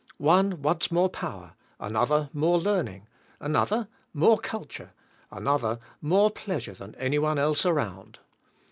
[0.17, 3.05] One wants more power, another more learning,
[3.39, 4.93] another more cul ture,
[5.29, 8.17] another more pleasure than anyone else around.